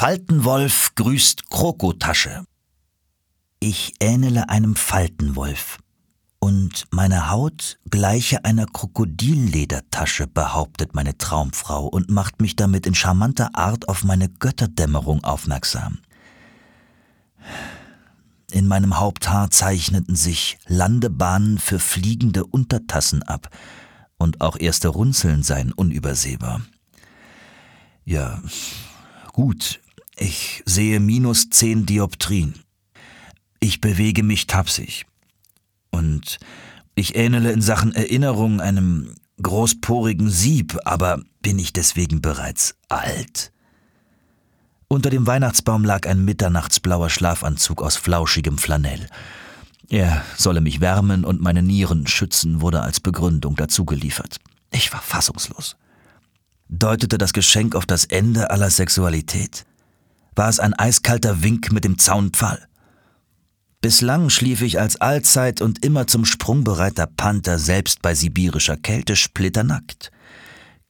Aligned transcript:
Faltenwolf 0.00 0.94
grüßt 0.94 1.50
Krokotasche. 1.50 2.44
Ich 3.58 3.92
ähnele 4.00 4.48
einem 4.48 4.74
Faltenwolf 4.74 5.76
und 6.38 6.86
meine 6.90 7.28
Haut 7.28 7.78
gleiche 7.90 8.46
einer 8.46 8.64
Krokodilledertasche, 8.64 10.26
behauptet 10.26 10.94
meine 10.94 11.18
Traumfrau 11.18 11.86
und 11.86 12.08
macht 12.08 12.40
mich 12.40 12.56
damit 12.56 12.86
in 12.86 12.94
charmanter 12.94 13.50
Art 13.52 13.90
auf 13.90 14.02
meine 14.02 14.30
Götterdämmerung 14.30 15.22
aufmerksam. 15.22 15.98
In 18.52 18.68
meinem 18.68 18.98
Haupthaar 18.98 19.50
zeichneten 19.50 20.16
sich 20.16 20.56
Landebahnen 20.66 21.58
für 21.58 21.78
fliegende 21.78 22.46
Untertassen 22.46 23.22
ab, 23.22 23.54
und 24.16 24.40
auch 24.40 24.56
erste 24.58 24.88
Runzeln 24.88 25.42
seien 25.42 25.72
unübersehbar. 25.72 26.62
Ja, 28.06 28.42
gut, 29.34 29.80
ich 30.20 30.62
sehe 30.66 31.00
minus 31.00 31.50
zehn 31.50 31.86
Dioptrien. 31.86 32.54
Ich 33.58 33.80
bewege 33.80 34.22
mich 34.22 34.46
tapsig. 34.46 35.06
Und 35.90 36.38
ich 36.94 37.16
ähnele 37.16 37.50
in 37.50 37.62
Sachen 37.62 37.94
Erinnerung 37.94 38.60
einem 38.60 39.14
großporigen 39.42 40.30
Sieb, 40.30 40.78
aber 40.84 41.22
bin 41.40 41.58
ich 41.58 41.72
deswegen 41.72 42.20
bereits 42.20 42.76
alt? 42.88 43.52
Unter 44.88 45.08
dem 45.08 45.26
Weihnachtsbaum 45.26 45.84
lag 45.84 46.06
ein 46.06 46.24
mitternachtsblauer 46.24 47.10
Schlafanzug 47.10 47.82
aus 47.82 47.96
flauschigem 47.96 48.58
Flanell. 48.58 49.08
Er 49.88 50.24
solle 50.36 50.60
mich 50.60 50.80
wärmen 50.80 51.24
und 51.24 51.40
meine 51.40 51.62
Nieren 51.62 52.06
schützen, 52.06 52.60
wurde 52.60 52.82
als 52.82 53.00
Begründung 53.00 53.56
dazu 53.56 53.84
geliefert. 53.84 54.36
Ich 54.70 54.92
war 54.92 55.00
fassungslos. 55.00 55.76
Deutete 56.68 57.18
das 57.18 57.32
Geschenk 57.32 57.74
auf 57.74 57.86
das 57.86 58.04
Ende 58.04 58.50
aller 58.50 58.70
Sexualität? 58.70 59.64
War 60.34 60.48
es 60.48 60.60
ein 60.60 60.74
eiskalter 60.74 61.42
Wink 61.42 61.72
mit 61.72 61.84
dem 61.84 61.98
Zaunpfahl? 61.98 62.66
Bislang 63.80 64.28
schlief 64.28 64.60
ich 64.60 64.78
als 64.78 65.00
allzeit 65.00 65.62
und 65.62 65.84
immer 65.84 66.06
zum 66.06 66.26
Sprung 66.26 66.64
bereiter 66.64 67.06
Panther 67.06 67.58
selbst 67.58 68.02
bei 68.02 68.14
sibirischer 68.14 68.76
Kälte 68.76 69.16
splitternackt. 69.16 70.10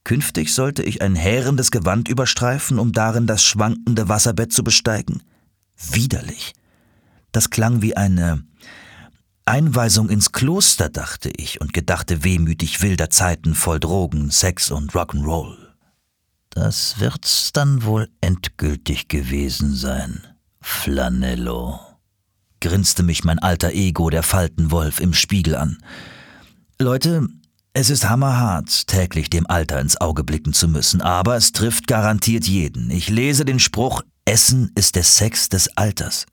Künftig 0.02 0.52
sollte 0.52 0.82
ich 0.82 1.00
ein 1.00 1.14
härendes 1.14 1.70
Gewand 1.70 2.08
überstreifen, 2.08 2.78
um 2.78 2.92
darin 2.92 3.28
das 3.28 3.44
schwankende 3.44 4.08
Wasserbett 4.08 4.52
zu 4.52 4.64
besteigen. 4.64 5.22
Widerlich. 5.92 6.52
Das 7.30 7.50
klang 7.50 7.80
wie 7.80 7.96
eine 7.96 8.42
Einweisung 9.44 10.08
ins 10.10 10.32
Kloster, 10.32 10.88
dachte 10.88 11.30
ich 11.36 11.60
und 11.60 11.72
gedachte 11.72 12.24
wehmütig 12.24 12.82
wilder 12.82 13.10
Zeiten 13.10 13.54
voll 13.54 13.78
Drogen, 13.78 14.30
Sex 14.30 14.70
und 14.70 14.92
Rock'n'Roll. 14.92 15.69
Das 16.50 16.98
wird's 16.98 17.52
dann 17.52 17.84
wohl 17.84 18.08
endgültig 18.20 19.06
gewesen 19.06 19.72
sein, 19.74 20.26
Flanello, 20.60 21.78
grinste 22.60 23.04
mich 23.04 23.22
mein 23.22 23.38
alter 23.38 23.72
Ego, 23.72 24.10
der 24.10 24.24
Faltenwolf, 24.24 25.00
im 25.00 25.14
Spiegel 25.14 25.54
an. 25.54 25.78
Leute, 26.80 27.28
es 27.72 27.88
ist 27.88 28.08
hammerhart, 28.08 28.88
täglich 28.88 29.30
dem 29.30 29.46
Alter 29.48 29.80
ins 29.80 30.00
Auge 30.00 30.24
blicken 30.24 30.52
zu 30.52 30.66
müssen, 30.66 31.00
aber 31.00 31.36
es 31.36 31.52
trifft 31.52 31.86
garantiert 31.86 32.46
jeden. 32.48 32.90
Ich 32.90 33.08
lese 33.08 33.44
den 33.44 33.60
Spruch, 33.60 34.02
Essen 34.24 34.72
ist 34.74 34.96
der 34.96 35.04
Sex 35.04 35.48
des 35.50 35.76
Alters. 35.76 36.26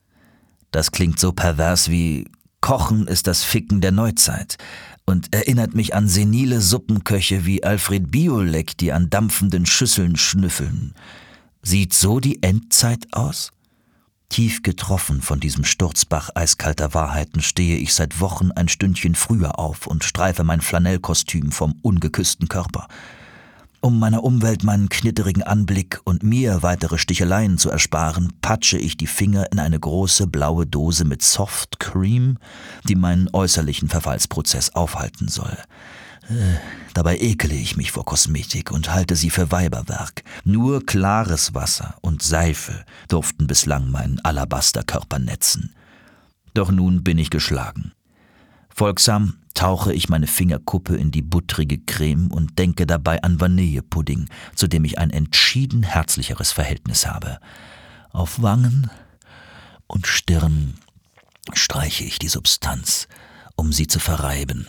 Das 0.72 0.90
klingt 0.90 1.20
so 1.20 1.32
pervers 1.32 1.90
wie 1.90 2.28
Kochen 2.60 3.06
ist 3.06 3.28
das 3.28 3.44
Ficken 3.44 3.80
der 3.80 3.92
Neuzeit 3.92 4.56
und 5.08 5.34
erinnert 5.34 5.74
mich 5.74 5.94
an 5.94 6.06
senile 6.06 6.60
Suppenköche 6.60 7.46
wie 7.46 7.64
Alfred 7.64 8.10
Biolek, 8.10 8.76
die 8.76 8.92
an 8.92 9.08
dampfenden 9.08 9.64
Schüsseln 9.64 10.16
schnüffeln. 10.16 10.92
Sieht 11.62 11.94
so 11.94 12.20
die 12.20 12.42
Endzeit 12.42 13.06
aus? 13.12 13.50
Tief 14.28 14.62
getroffen 14.62 15.22
von 15.22 15.40
diesem 15.40 15.64
Sturzbach 15.64 16.28
eiskalter 16.34 16.92
Wahrheiten 16.92 17.40
stehe 17.40 17.78
ich 17.78 17.94
seit 17.94 18.20
Wochen 18.20 18.52
ein 18.52 18.68
Stündchen 18.68 19.14
früher 19.14 19.58
auf 19.58 19.86
und 19.86 20.04
streife 20.04 20.44
mein 20.44 20.60
Flanellkostüm 20.60 21.52
vom 21.52 21.78
ungeküssten 21.80 22.48
Körper. 22.48 22.86
Um 23.80 24.00
meiner 24.00 24.24
Umwelt 24.24 24.64
meinen 24.64 24.88
knitterigen 24.88 25.44
Anblick 25.44 26.00
und 26.02 26.24
mir 26.24 26.64
weitere 26.64 26.98
Sticheleien 26.98 27.58
zu 27.58 27.70
ersparen, 27.70 28.32
patsche 28.40 28.76
ich 28.76 28.96
die 28.96 29.06
Finger 29.06 29.52
in 29.52 29.60
eine 29.60 29.78
große 29.78 30.26
blaue 30.26 30.66
Dose 30.66 31.04
mit 31.04 31.22
Soft 31.22 31.78
Cream, 31.78 32.38
die 32.88 32.96
meinen 32.96 33.28
äußerlichen 33.32 33.88
Verfallsprozess 33.88 34.70
aufhalten 34.70 35.28
soll. 35.28 35.56
Äh, 36.28 36.58
dabei 36.92 37.18
ekele 37.18 37.54
ich 37.54 37.76
mich 37.76 37.92
vor 37.92 38.04
Kosmetik 38.04 38.72
und 38.72 38.92
halte 38.92 39.14
sie 39.14 39.30
für 39.30 39.52
Weiberwerk. 39.52 40.24
Nur 40.44 40.84
klares 40.84 41.54
Wasser 41.54 41.94
und 42.00 42.20
Seife 42.20 42.84
durften 43.06 43.46
bislang 43.46 43.92
meinen 43.92 44.18
Alabasterkörper 44.24 45.20
netzen. 45.20 45.74
Doch 46.52 46.72
nun 46.72 47.04
bin 47.04 47.16
ich 47.16 47.30
geschlagen. 47.30 47.92
Folgsam 48.74 49.36
tauche 49.58 49.92
ich 49.92 50.08
meine 50.08 50.28
Fingerkuppe 50.28 50.94
in 50.94 51.10
die 51.10 51.20
buttrige 51.20 51.80
Creme 51.80 52.30
und 52.30 52.60
denke 52.60 52.86
dabei 52.86 53.20
an 53.24 53.40
Vanillepudding, 53.40 54.28
zu 54.54 54.68
dem 54.68 54.84
ich 54.84 55.00
ein 55.00 55.10
entschieden 55.10 55.82
herzlicheres 55.82 56.52
Verhältnis 56.52 57.08
habe. 57.08 57.40
Auf 58.12 58.40
Wangen 58.40 58.88
und 59.88 60.06
Stirn 60.06 60.74
streiche 61.54 62.04
ich 62.04 62.20
die 62.20 62.28
Substanz, 62.28 63.08
um 63.56 63.72
sie 63.72 63.88
zu 63.88 63.98
verreiben. 63.98 64.68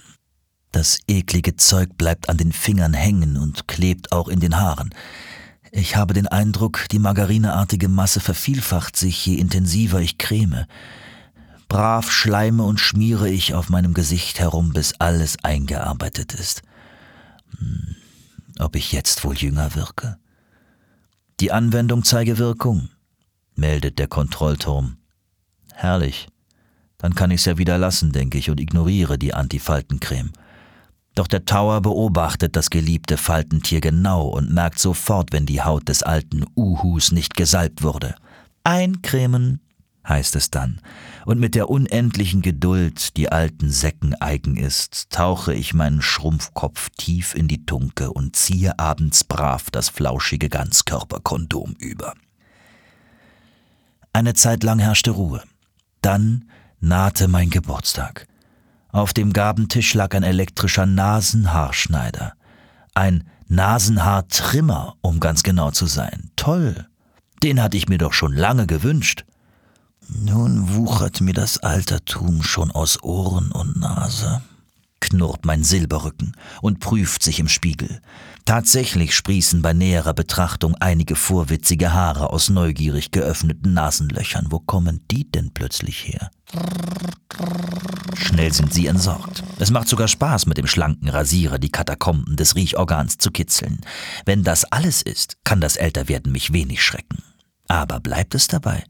Das 0.71 0.97
eklige 1.07 1.55
Zeug 1.55 1.95
bleibt 1.95 2.27
an 2.27 2.37
den 2.37 2.51
Fingern 2.51 2.95
hängen 2.95 3.37
und 3.37 3.67
klebt 3.67 4.11
auch 4.11 4.27
in 4.27 4.39
den 4.39 4.57
Haaren. 4.57 4.89
Ich 5.71 5.97
habe 5.97 6.15
den 6.15 6.25
Eindruck, 6.25 6.87
die 6.89 6.97
margarineartige 6.97 7.89
Masse 7.89 8.21
vervielfacht 8.21 8.95
sich, 8.95 9.23
je 9.23 9.35
intensiver 9.35 10.01
ich 10.01 10.17
creme. 10.17 10.65
Brav 11.69 12.11
schleime 12.11 12.63
und 12.63 12.79
schmiere 12.79 13.29
ich 13.29 13.53
auf 13.53 13.69
meinem 13.69 13.93
Gesicht 13.93 14.39
herum, 14.39 14.73
bis 14.73 14.95
alles 14.99 15.37
eingearbeitet 15.43 16.33
ist. 16.33 16.63
Hm, 17.57 17.95
ob 18.57 18.75
ich 18.75 18.91
jetzt 18.91 19.23
wohl 19.23 19.37
jünger 19.37 19.75
wirke? 19.75 20.17
Die 21.39 21.51
Anwendung 21.51 22.03
zeige 22.03 22.39
Wirkung, 22.39 22.89
meldet 23.55 23.99
der 23.99 24.07
Kontrollturm. 24.07 24.97
Herrlich. 25.73 26.27
Dann 26.97 27.15
kann 27.15 27.31
ich's 27.31 27.45
ja 27.45 27.57
wieder 27.57 27.77
lassen, 27.77 28.11
denke 28.11 28.39
ich, 28.39 28.49
und 28.49 28.59
ignoriere 28.59 29.17
die 29.17 29.33
Antifaltencreme. 29.33 30.33
Doch 31.15 31.27
der 31.27 31.45
Tower 31.45 31.81
beobachtet 31.81 32.55
das 32.55 32.69
geliebte 32.71 33.15
Faltentier 33.15 33.79
genau 33.79 34.27
und 34.27 34.51
merkt 34.51 34.79
sofort, 34.79 35.31
wenn 35.31 35.45
die 35.45 35.61
Haut 35.61 35.87
des 35.87 36.03
alten 36.03 36.45
Uhus 36.55 37.11
nicht 37.11 37.35
gesalbt 37.35 37.83
wurde. 37.83 38.15
Eincremen, 38.63 39.61
heißt 40.09 40.35
es 40.35 40.49
dann, 40.49 40.81
und 41.25 41.39
mit 41.39 41.55
der 41.55 41.69
unendlichen 41.69 42.41
Geduld, 42.41 43.15
die 43.15 43.31
alten 43.31 43.69
Säcken 43.69 44.15
eigen 44.15 44.57
ist, 44.57 45.09
tauche 45.11 45.53
ich 45.53 45.73
meinen 45.73 46.01
Schrumpfkopf 46.01 46.89
tief 46.97 47.35
in 47.35 47.47
die 47.47 47.65
Tunke 47.65 48.11
und 48.11 48.35
ziehe 48.35 48.77
abends 48.79 49.23
brav 49.23 49.69
das 49.71 49.89
flauschige 49.89 50.49
Ganzkörperkondom 50.49 51.75
über. 51.77 52.15
Eine 54.11 54.33
Zeit 54.33 54.63
lang 54.63 54.79
herrschte 54.79 55.11
Ruhe. 55.11 55.43
Dann 56.01 56.49
nahte 56.79 57.27
mein 57.27 57.49
Geburtstag. 57.49 58.27
Auf 58.91 59.13
dem 59.13 59.33
Gabentisch 59.33 59.93
lag 59.93 60.15
ein 60.15 60.23
elektrischer 60.23 60.87
Nasenhaarschneider. 60.87 62.33
Ein 62.95 63.29
Nasenhaartrimmer, 63.47 64.95
um 65.01 65.19
ganz 65.19 65.43
genau 65.43 65.71
zu 65.71 65.85
sein. 65.85 66.31
Toll. 66.35 66.87
Den 67.43 67.61
hatte 67.61 67.77
ich 67.77 67.87
mir 67.87 67.97
doch 67.97 68.13
schon 68.13 68.33
lange 68.33 68.65
gewünscht. 68.65 69.25
Nun 70.09 70.73
wuchert 70.75 71.21
mir 71.21 71.33
das 71.33 71.59
Altertum 71.59 72.41
schon 72.41 72.71
aus 72.71 73.03
Ohren 73.03 73.51
und 73.51 73.77
Nase, 73.79 74.41
knurrt 74.99 75.45
mein 75.45 75.63
Silberrücken 75.63 76.35
und 76.61 76.79
prüft 76.79 77.21
sich 77.21 77.39
im 77.39 77.47
Spiegel. 77.47 78.01
Tatsächlich 78.45 79.15
sprießen 79.15 79.61
bei 79.61 79.73
näherer 79.73 80.13
Betrachtung 80.13 80.75
einige 80.79 81.15
vorwitzige 81.15 81.93
Haare 81.93 82.31
aus 82.31 82.49
neugierig 82.49 83.11
geöffneten 83.11 83.73
Nasenlöchern. 83.73 84.47
Wo 84.49 84.59
kommen 84.59 85.01
die 85.11 85.29
denn 85.29 85.51
plötzlich 85.53 86.07
her? 86.07 86.31
Schnell 88.15 88.51
sind 88.51 88.73
sie 88.73 88.87
entsorgt. 88.87 89.43
Es 89.59 89.69
macht 89.69 89.87
sogar 89.87 90.07
Spaß, 90.07 90.47
mit 90.47 90.57
dem 90.57 90.65
schlanken 90.65 91.09
Rasierer 91.09 91.59
die 91.59 91.69
Katakomben 91.69 92.35
des 92.35 92.55
Riechorgans 92.55 93.19
zu 93.19 93.29
kitzeln. 93.29 93.81
Wenn 94.25 94.43
das 94.43 94.65
alles 94.65 95.03
ist, 95.03 95.37
kann 95.43 95.61
das 95.61 95.75
Älterwerden 95.75 96.31
mich 96.31 96.51
wenig 96.51 96.83
schrecken. 96.83 97.21
Aber 97.67 97.99
bleibt 97.99 98.33
es 98.33 98.47
dabei? 98.47 98.83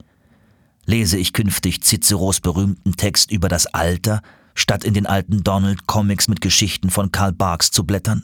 Lese 0.89 1.17
ich 1.17 1.33
künftig 1.33 1.83
Ciceros 1.83 2.41
berühmten 2.41 2.93
Text 2.93 3.31
über 3.31 3.47
das 3.47 3.67
Alter, 3.67 4.21
statt 4.55 4.83
in 4.83 4.95
den 4.95 5.05
alten 5.05 5.43
Donald-Comics 5.43 6.27
mit 6.27 6.41
Geschichten 6.41 6.89
von 6.89 7.11
Karl 7.11 7.31
Barks 7.31 7.69
zu 7.69 7.83
blättern? 7.83 8.23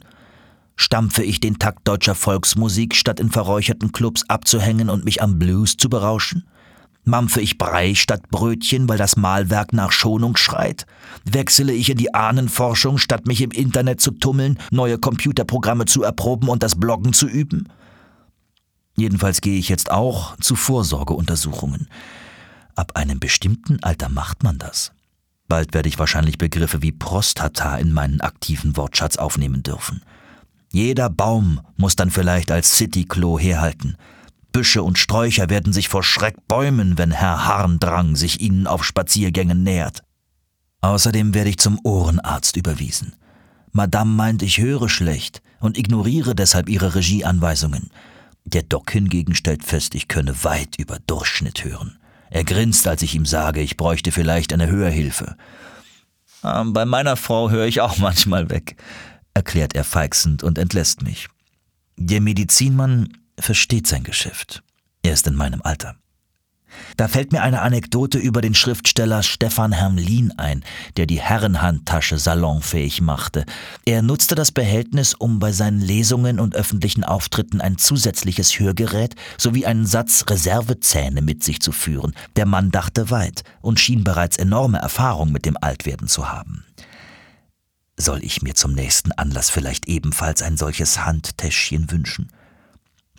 Stampfe 0.75 1.23
ich 1.23 1.39
den 1.39 1.59
Takt 1.59 1.87
deutscher 1.87 2.15
Volksmusik, 2.15 2.95
statt 2.95 3.19
in 3.19 3.29
verräucherten 3.29 3.91
Clubs 3.91 4.27
abzuhängen 4.27 4.89
und 4.89 5.05
mich 5.05 5.21
am 5.21 5.37
Blues 5.37 5.77
zu 5.77 5.89
berauschen? 5.89 6.47
Mampfe 7.03 7.39
ich 7.39 7.59
Brei 7.59 7.93
statt 7.93 8.29
Brötchen, 8.31 8.89
weil 8.89 8.97
das 8.97 9.15
Mahlwerk 9.15 9.71
nach 9.71 9.91
Schonung 9.91 10.35
schreit? 10.35 10.87
Wechsele 11.23 11.71
ich 11.71 11.91
in 11.91 11.97
die 11.97 12.15
Ahnenforschung, 12.15 12.97
statt 12.97 13.27
mich 13.27 13.41
im 13.41 13.51
Internet 13.51 14.01
zu 14.01 14.09
tummeln, 14.09 14.57
neue 14.71 14.97
Computerprogramme 14.97 15.85
zu 15.85 16.01
erproben 16.01 16.49
und 16.49 16.63
das 16.63 16.79
Bloggen 16.79 17.13
zu 17.13 17.27
üben? 17.27 17.69
Jedenfalls 18.97 19.41
gehe 19.41 19.59
ich 19.59 19.69
jetzt 19.69 19.91
auch 19.91 20.35
zu 20.37 20.55
Vorsorgeuntersuchungen. 20.55 21.87
Ab 22.75 22.91
einem 22.95 23.19
bestimmten 23.19 23.81
Alter 23.81 24.09
macht 24.09 24.43
man 24.43 24.57
das. 24.57 24.91
Bald 25.47 25.73
werde 25.73 25.87
ich 25.87 25.99
wahrscheinlich 25.99 26.37
Begriffe 26.37 26.81
wie 26.81 26.91
Prostata 26.91 27.77
in 27.77 27.93
meinen 27.93 28.21
aktiven 28.21 28.75
Wortschatz 28.75 29.17
aufnehmen 29.17 29.63
dürfen. 29.63 30.01
Jeder 30.71 31.09
Baum 31.09 31.61
muss 31.77 31.95
dann 31.95 32.11
vielleicht 32.11 32.51
als 32.51 32.75
Cityklo 32.75 33.39
herhalten. 33.39 33.95
Büsche 34.51 34.83
und 34.83 34.97
Sträucher 34.97 35.49
werden 35.49 35.71
sich 35.71 35.87
vor 35.87 36.03
Schreck 36.03 36.47
bäumen, 36.47 36.97
wenn 36.97 37.11
Herr 37.11 37.45
Harndrang 37.45 38.15
sich 38.15 38.41
ihnen 38.41 38.67
auf 38.67 38.83
Spaziergängen 38.83 39.63
nähert. 39.63 40.01
Außerdem 40.81 41.33
werde 41.33 41.51
ich 41.51 41.57
zum 41.57 41.79
Ohrenarzt 41.83 42.57
überwiesen. 42.57 43.15
Madame 43.71 44.11
meint, 44.11 44.43
ich 44.43 44.57
höre 44.57 44.89
schlecht 44.89 45.41
und 45.59 45.77
ignoriere 45.77 46.35
deshalb 46.35 46.69
ihre 46.69 46.95
Regieanweisungen. 46.95 47.89
Der 48.45 48.63
Doc 48.63 48.91
hingegen 48.91 49.35
stellt 49.35 49.63
fest, 49.63 49.95
ich 49.95 50.07
könne 50.07 50.43
weit 50.43 50.75
über 50.77 50.99
Durchschnitt 51.07 51.63
hören. 51.63 51.97
Er 52.35 52.43
grinst, 52.43 52.85
als 52.85 53.01
ich 53.01 53.15
ihm 53.15 53.25
sage, 53.25 53.61
ich 53.61 53.77
bräuchte 53.77 54.11
vielleicht 54.11 54.51
eine 54.51 54.67
Hörhilfe. 54.67 55.37
Ähm, 56.43 56.73
bei 56.73 56.83
meiner 56.83 57.15
Frau 57.15 57.49
höre 57.49 57.65
ich 57.65 57.79
auch 57.79 57.97
manchmal 57.99 58.49
weg, 58.49 58.75
erklärt 59.33 59.73
er 59.73 59.85
feixend 59.85 60.43
und 60.43 60.57
entlässt 60.57 61.01
mich. 61.01 61.29
Der 61.95 62.19
Medizinmann 62.19 63.17
versteht 63.39 63.87
sein 63.87 64.03
Geschäft. 64.03 64.63
Er 65.01 65.13
ist 65.13 65.25
in 65.27 65.35
meinem 65.35 65.61
Alter. 65.61 65.95
Da 66.97 67.07
fällt 67.07 67.31
mir 67.31 67.41
eine 67.41 67.61
Anekdote 67.61 68.17
über 68.17 68.41
den 68.41 68.55
Schriftsteller 68.55 69.23
Stefan 69.23 69.71
Hermlin 69.71 70.31
ein, 70.37 70.63
der 70.97 71.05
die 71.05 71.19
Herrenhandtasche 71.19 72.17
salonfähig 72.17 73.01
machte. 73.01 73.45
Er 73.85 74.01
nutzte 74.01 74.35
das 74.35 74.51
Behältnis, 74.51 75.13
um 75.13 75.39
bei 75.39 75.51
seinen 75.51 75.81
Lesungen 75.81 76.39
und 76.39 76.55
öffentlichen 76.55 77.03
Auftritten 77.03 77.61
ein 77.61 77.77
zusätzliches 77.77 78.59
Hörgerät 78.59 79.15
sowie 79.37 79.65
einen 79.65 79.85
Satz 79.85 80.25
Reservezähne 80.29 81.21
mit 81.21 81.43
sich 81.43 81.59
zu 81.59 81.71
führen. 81.71 82.13
Der 82.35 82.45
Mann 82.45 82.71
dachte 82.71 83.09
weit 83.09 83.43
und 83.61 83.79
schien 83.79 84.03
bereits 84.03 84.37
enorme 84.37 84.77
Erfahrung 84.77 85.31
mit 85.31 85.45
dem 85.45 85.57
Altwerden 85.59 86.07
zu 86.07 86.29
haben. 86.31 86.65
Soll 87.97 88.23
ich 88.23 88.41
mir 88.41 88.55
zum 88.55 88.73
nächsten 88.73 89.11
Anlass 89.13 89.49
vielleicht 89.49 89.87
ebenfalls 89.87 90.41
ein 90.41 90.57
solches 90.57 91.05
Handtäschchen 91.05 91.91
wünschen? 91.91 92.29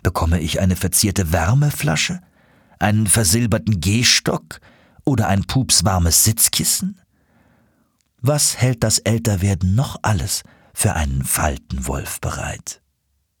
Bekomme 0.03 0.39
ich 0.39 0.59
eine 0.59 0.75
verzierte 0.75 1.31
Wärmeflasche? 1.31 2.21
Einen 2.79 3.07
versilberten 3.07 3.79
Gehstock 3.79 4.59
oder 5.05 5.27
ein 5.27 5.45
pupswarmes 5.45 6.23
Sitzkissen? 6.23 7.01
Was 8.21 8.57
hält 8.57 8.83
das 8.83 8.99
Älterwerden 8.99 9.75
noch 9.75 9.99
alles 10.01 10.43
für 10.73 10.93
einen 10.93 11.23
Faltenwolf 11.23 12.19
bereit? 12.19 12.81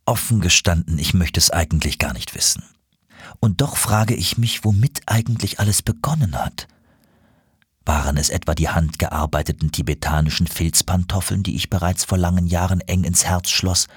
Offen 0.05 0.39
gestanden, 0.39 0.97
ich 0.99 1.13
möchte 1.13 1.39
es 1.39 1.51
eigentlich 1.51 1.97
gar 1.97 2.13
nicht 2.13 2.35
wissen. 2.35 2.63
Und 3.39 3.61
doch 3.61 3.75
frage 3.75 4.15
ich 4.15 4.37
mich, 4.37 4.63
womit 4.63 5.01
eigentlich 5.07 5.59
alles 5.59 5.81
begonnen 5.81 6.37
hat. 6.37 6.67
Waren 7.85 8.17
es 8.17 8.29
etwa 8.29 8.55
die 8.55 8.69
handgearbeiteten 8.69 9.71
tibetanischen 9.71 10.47
Filzpantoffeln, 10.47 11.43
die 11.43 11.55
ich 11.55 11.69
bereits 11.69 12.05
vor 12.05 12.17
langen 12.17 12.47
Jahren 12.47 12.81
eng 12.81 13.03
ins 13.03 13.25
Herz 13.25 13.49
schloss 13.49 13.87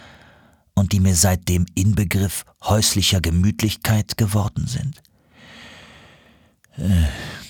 und 0.75 0.93
die 0.93 1.01
mir 1.01 1.15
seitdem 1.15 1.67
Inbegriff 1.75 2.45
häuslicher 2.63 3.21
Gemütlichkeit 3.21 4.17
geworden 4.17 4.67
sind? 4.67 5.03
唉。 6.81 7.50